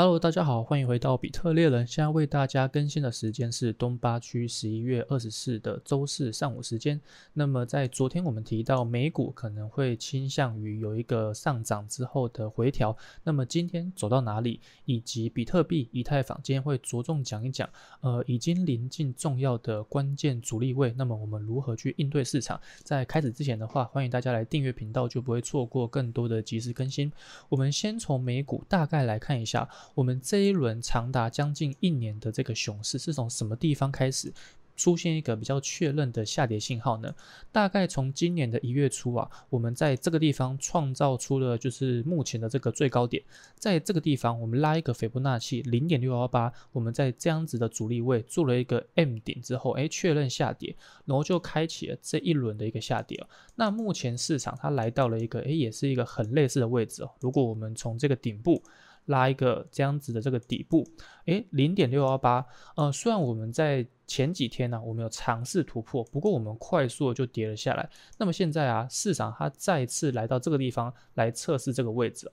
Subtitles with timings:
[0.00, 1.86] Hello，大家好，欢迎回到比特猎人。
[1.86, 6.98] 现在为大家更新的时间是东八区十一月二十四的周四上午时间。
[7.34, 12.96] 那么在昨天我们提到美股可能会倾向于有一个上涨之后的回调。
[13.22, 17.68] 那么今天走到哪里，以及比特币、以太坊今天会着重讲一讲，
[18.00, 20.94] 呃，已经临近重要的关键阻力位。
[20.96, 22.58] 那么我们如何去应对市场？
[22.82, 27.12] 在开始之前的话，欢迎大家来订阅频道，就不会错过更多的及时更新。
[27.50, 29.68] 我们先从美股大概来看一下。
[29.94, 34.32] 我们这一轮长达将近一年的这个熊市是从什么地方开始
[34.76, 37.14] 出现一个比较确认的下跌信号呢？
[37.52, 43.22] 大概从今年的一月初啊，我们在这个地方创造出了就是目前的这个最高点，
[43.58, 53.28] 在这个地方我们拉一个斐波那契零点六幺八，我们在这样子的阻力位做了一个 M 顶之后，哎，确认下跌，然后就开启了这一轮的一个下跌哦。
[53.56, 57.10] 那目前市场它来到了一个哎，也是一个很类似的位置哦。
[57.20, 58.62] 如果我们从这个顶部。
[59.10, 60.86] 拉一个这样子的这个底部，
[61.26, 62.46] 诶，零点六幺八，
[62.76, 67.88] 呃，虽然我们在前几天呢、我们有尝试突破，不过我们快速就跌了下来。
[68.18, 72.28] 那么现在啊，市场它再次来到这个地方来测试这个位置。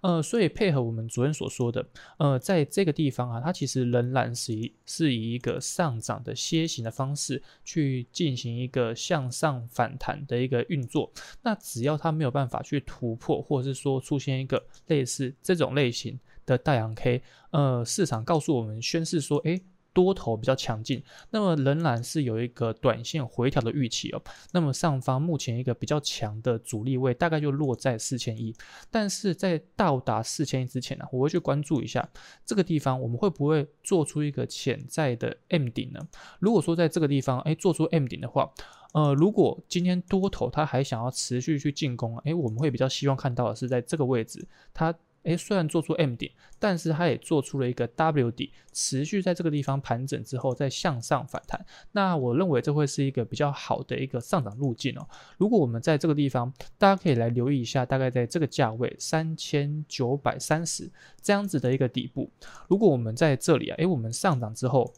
[0.00, 11.12] 呃，所以配合我们昨天所说的，呃，在这个地方啊，它其实仍然是以是以一个上涨的楔形的方式去进行一个向上反弹的一个运作。
[11.42, 19.60] 那只要它没有办法去突破，或者是说出现一个类似这种类型的大阳 K，呃，市场告诉我们宣示说，诶。
[19.98, 24.22] 多头比较强劲，那么仍然是有一个短线回调的预期哦。
[24.52, 28.54] 那么上方目前一个比较强的阻力位大概就落在四千一，
[28.92, 32.08] 但是在到达四千一之前呢、我会去关注一下
[32.46, 35.98] 这个地方，我们会不会做出一个潜在的 M 顶呢？
[36.38, 38.48] 如果说在这个地方，哎，做出 M 顶的话，
[38.92, 44.94] 呃，如果今天多头它还想要持续去进攻，哎，我们会比较希望看到的是在这个位置它。
[45.24, 51.64] 诶，虽然做出 M 点，但是它也做出了一个 W 底，持续在这个地方盘整之后再向上反弹。
[51.92, 55.06] 那我认为这会是一个比较好的一个上涨路径哦。
[55.36, 62.30] 如果我们在这个地方，大家可以来留意一下，大概在这个价位三千九百三十这样子的一个底部。
[62.68, 64.94] 如果我们在这里啊，诶，我们上涨之后，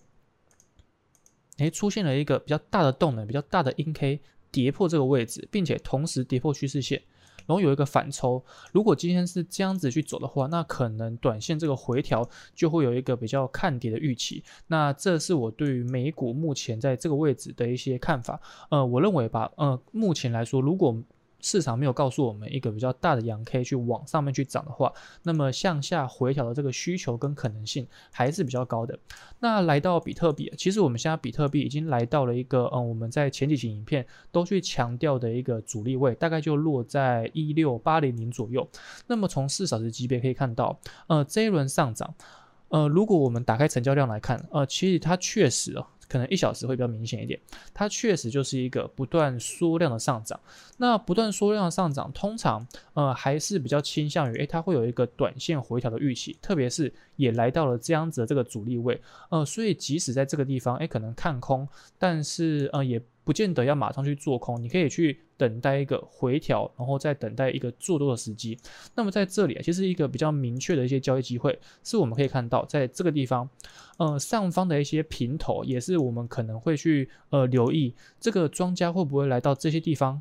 [1.57, 4.21] 诶，出现了一个比较大的动能，比较大的阴 K
[4.53, 7.03] 跌破这个位置，并且同时跌破趋势线。
[7.51, 8.41] 然后有一个反抽，
[8.71, 12.25] 如果今天是这样子去走的话，那可能短线这个回调
[12.55, 14.45] 就会有一个比较看跌的预期。
[14.69, 18.41] 那这是我对于美股目前在这个位置的一些看法。
[18.71, 20.97] 呃，我认为吧，呃，目前来说，如果
[21.43, 24.93] 市场没有告诉我们一个比较大的阳 K 去往上面去涨的话，
[25.23, 28.99] 那么向下回调的这个需求跟可能性还是比较高的。
[29.39, 38.69] 那来到比特币，其实我们现在比特币已经来到了一个，嗯，我们在前几期影片都去强调的一个阻力位，大概就落在一六八零零左右。
[39.07, 42.15] 那么从四小时级别可以看到，呃，这一轮上涨，
[42.69, 45.87] 呃，如果我们打开成交量来看，呃，其实它确实哦。
[46.11, 47.41] 可能一小时会比较明显一点，
[47.73, 50.39] 它确实就是一个不断缩量的上涨。
[50.77, 59.01] 那不断缩量上涨，通常呃还是比较倾向于，诶，它会有一个短线回调的预期，特别是也来到了这样子的这个阻力位，
[59.31, 63.01] 呃，所以即使在这个地方，诶，可能看空，但是呃也。
[63.25, 68.59] 不见得要马上去做空，你可以去等待一个回调，然后再等待一个做多的时机。
[68.95, 73.49] 那么在这里啊，其实一个比较明确的一些交易机会，是我们可以看到在这个地方，
[73.99, 80.21] 呃，上方的一些平头，也是我们可能会去呃留意这个庄家会不会来到这些地方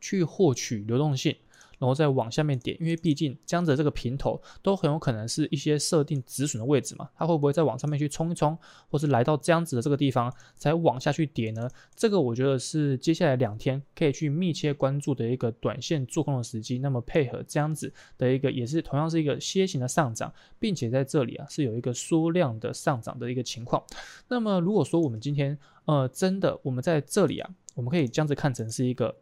[0.00, 1.34] 去获取流动性。
[1.78, 8.56] 然后再往下面点，因为毕竟这样子这个平头都很有可能是一些设定止损的位置嘛，它会不会再往上面去冲一冲，
[8.88, 11.68] 或是来到这样子的这个地方才往下去跌呢？
[11.94, 16.78] 这个我觉得是接下来两天可以去密切关注的一个短线做空的时机。
[16.78, 23.82] 那么配合这样子的一个，也是同样是一个楔形的上涨，并且在这里啊是有一个缩量的上涨的一个情况。
[24.28, 29.14] 那么如果说我们今天呃真的我们在这里啊，我们可以这样子看成是一个。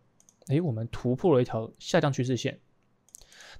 [0.48, 2.60] 诶，我们突破了一条下降趋势线，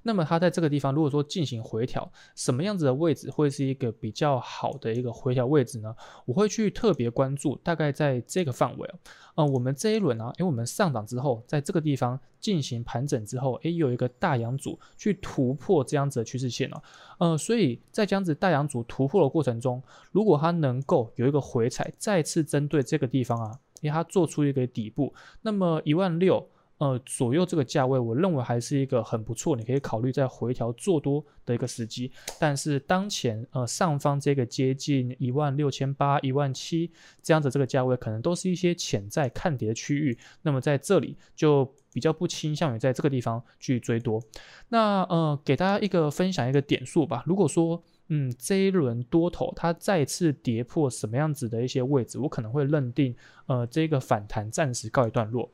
[0.03, 5.95] 那么它在这个地方，如果说进行回调，什么样子的位置会是一个比较好的一个回调位置呢？
[6.27, 8.99] 我会去特别关注，大概在这个范围啊，
[9.37, 16.83] 呃，我们这一轮啊，因为我们上涨之后，在这个地方进行盘整之后，诶，有一个大阳组去突破这样子的趋势线了，
[17.19, 19.83] 呃，所以在这样子大阳组突破的过程中，
[20.13, 26.47] 如果它能够有一个回踩，再次针对这个地方啊，因为它做出一个底部，那么一万六。
[26.85, 32.13] 呃，左右这个价位，我认为还是一个很不错，你可以考虑再回调做多的一个时机。
[32.39, 36.91] 但是当前呃上方这个接近一万六千八、一万七
[37.23, 40.19] 这样子这个价位，可能都是一些潜在看跌的区域。
[40.43, 44.23] 那么在这里就比较不倾向于在这个地方去追多。
[44.69, 47.23] 那呃，给大家一个分享一个点数吧。
[47.25, 53.17] 如果说嗯，这一轮多头它再次跌破什么样子的一些位置，我可能会认定，
[53.47, 55.51] 呃，这个反弹暂时告一段落。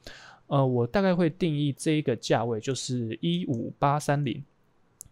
[0.50, 4.44] 呃，我大概会定义这一个价位就是一五八三零。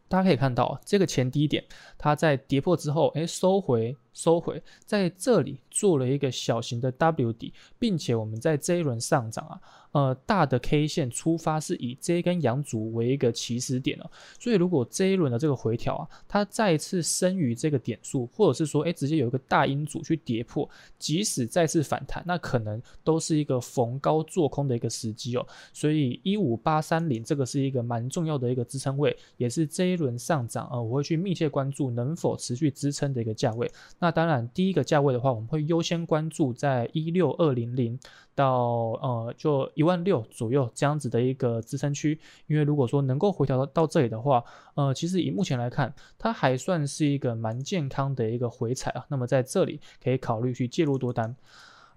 [0.08, 1.64] 大家可以看到，这个前低点
[1.96, 3.96] 它在跌破之后，哎，收回。
[4.18, 9.60] 收回，在这里做了一个小型的 W 底，并且我们在这一轮上涨啊，
[9.92, 14.10] 呃，大的 K 线出发是以这根阳烛为一个起始点哦，
[14.40, 20.68] 所以如果这一轮的这个回调啊，它再次升于这个点数，或者是说，哎，直接有一个大阴烛去跌破，
[20.98, 25.46] 即使再次反弹，那可能都是一个逢高做空的一个时机哦。
[25.72, 33.70] 所以一五八三零这个是一个蛮重要的一个支撑位，也是这一轮上涨呃，我会去密切关注能否持续支撑的一个价位。
[34.00, 38.00] 那那当然，第一个价位的话，我们会优先关注在一六二零零
[38.34, 38.58] 到
[39.02, 44.42] 呃就一万六左右这样子的一个支撑区，因为如果说能够回调到到这里的话，
[44.76, 49.04] 呃，其实以目前来看，它还算是一个蛮健康的一个回踩啊。
[49.08, 51.36] 那么在这里可以考虑去介入多单。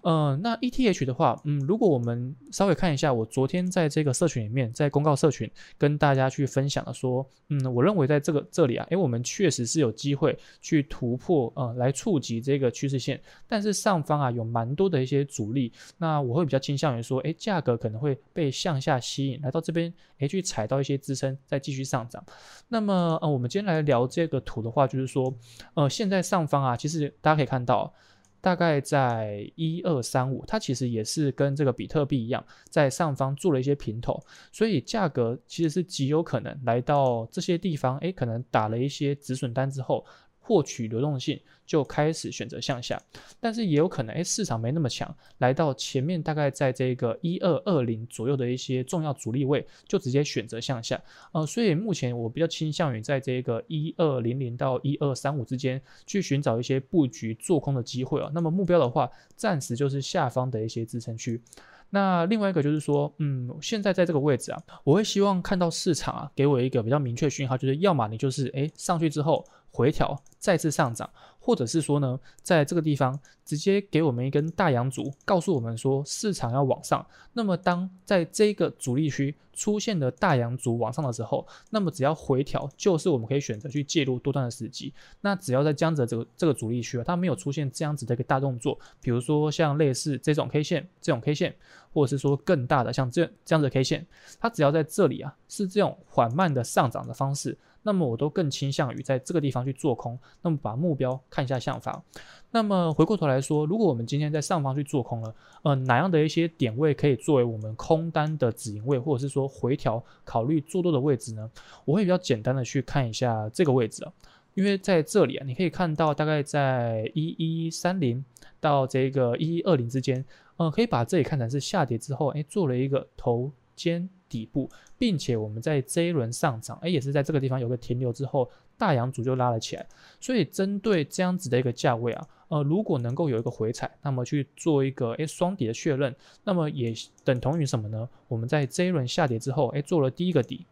[0.02, 22.24] 呃，那 ETH 的话，嗯，如果我们稍微看一下，我昨天在这个社群里面，在公告社群跟大家去分享了，说，嗯，我认为在这个这里啊，诶，我们确实是有机会去突破，呃，来触及这个趋势线，但是上方啊有蛮多的一些阻力，那我会比较倾向于说，诶，价格可能会被向下吸引，来到这边，诶，去踩到一些支撑，再继续上涨。
[22.68, 25.32] 那么，呃，我们今天来聊这个图的话，就是说，
[25.74, 27.94] 呃，现在上方啊，其实大家可以看到。
[28.42, 34.22] 大概在一二三五，它其实也是跟这个比特币一样，在上方做了一些平头，
[34.52, 40.04] 所以价格其实是极有可能来到这些地方，诶，可能打了一些止损单之后。
[40.52, 43.00] 获取流动性就开始选择向下，
[43.40, 51.00] 但是也有可能，哎，市场没那么强，来到前面大概在这个一二二零左右的一些重要阻力位，就直接选择向下，
[51.32, 58.30] 呃，所以目前我比较倾向于在这个一二零零到一二三五之间去寻找一些布局做空的机会啊。
[58.34, 61.40] 那么目标的话，暂时就是下方的一些支撑区。
[61.88, 69.42] 那另外一个就是说，嗯，现在在这个位置啊，我会希望看到市场啊给我一个比较明确讯号，就是要么你就是哎上去之后。
[69.72, 71.08] 回调再次上涨，
[71.40, 77.04] 或者是说呢，在这个地方直接给我们一根大阳烛，告诉我们说市场要往上。
[77.32, 84.92] 那么当在这个阻力区出现的大阳烛往上的时候，那么只要回调，就是我们可以选择去介入多段的时机。
[85.22, 91.54] 那只要在这样子的这个这个阻力区啊，它没有出现这样子的一个大动作，比如说像类似这种 K 线、这种 K 线，
[91.94, 94.06] 或者是说更大的像这这样子的 K 线，
[94.38, 97.56] 它只要在这里啊是这种缓慢的上涨的方式。
[97.82, 102.02] 那么我都更倾向于在这个地方去做空，那么把目标看一下下方。
[102.50, 111.50] 那么回过头来说，如果我们今天在上方去做空了，呃，哪样的一些点位可以作为我们空单的止盈位，或者是说回调考虑做多的位置呢？
[111.84, 114.12] 我会比较简单的去看一下这个位置啊，
[114.54, 118.22] 因为在这里啊，你可以看到大概在一一三零
[118.60, 120.24] 到这个一一二零之间，
[120.58, 124.08] 呃，可以把这里看成是下跌之后，哎，做了一个头肩。
[124.32, 129.86] 底部，并且我们在这一轮上涨，哎，也是在这个地方有个停留之后，大阳烛就拉了起来。
[130.18, 138.08] 所以针对这样子的一个价位啊，呃，如果能够有一个回踩，那么去做一个哎双底的确认，那么也等同于什么呢？
[138.26, 140.64] 我们在这一轮下跌之后，哎，做了第一个底，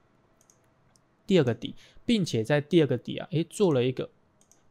[1.26, 1.74] 第二个底，
[2.06, 4.08] 并且在第二个底啊，哎，做了一个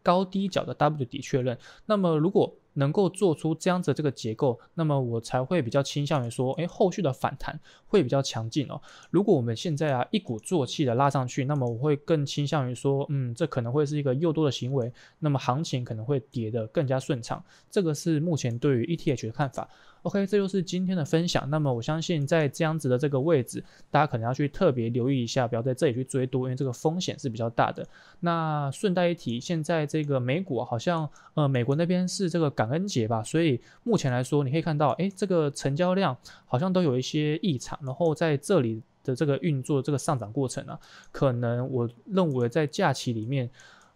[0.02, 1.56] 高低角的 W 底确认。
[1.86, 8.82] 那么如果能够做出这样子的这个结构，那么我才会比较倾向于说，哎，后续的反弹会比较强劲哦。
[9.12, 17.44] 如果我们现在啊一鼓作气的拉上去，那么我会更倾向于说，嗯，这可能会是一个诱多的行为，那么行情可能会跌得更加顺畅。
[17.70, 19.70] 这个是目前对于 ETH 的看法。
[20.04, 21.50] OK，这就是今天的分享。
[21.50, 27.86] 那么我相信在这样子的这个位置，大家可能要去特别留意一下，不要在这里去追多，因为这个风险是比较大的。
[28.22, 40.80] 那顺带一提，现在这个美股好像呃美国那边是这个港感恩节吧，所以目前来说你可以看到，诶，这个成交量好像都有一些异常，然后在这里的这个运作这个上涨过程啊，
[41.12, 43.50] 可能我认为在假期里面，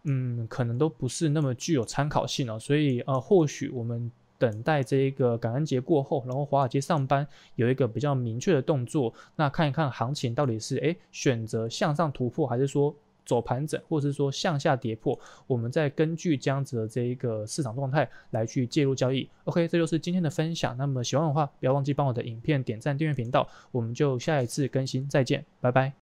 [0.03, 4.11] 嗯，可能都不是那么具有参考性了，所以呃或许我们。
[4.39, 7.25] 等待这一个感恩节过后，然后华尔街上班
[7.55, 12.93] 有一个比较明确的动作，那看一看行情到底是诶选择向上突破，还是说
[13.25, 19.29] 走盘整，或者是说向下跌破，我们再根据这样子的这一个市场状态来去介入交易。
[19.45, 20.75] OK，这就是今天的分享。
[20.77, 23.47] 那么喜欢的话，不要忘记帮我的影片点赞、订阅频道。
[23.71, 25.93] 我们就下一次更新再见，拜拜。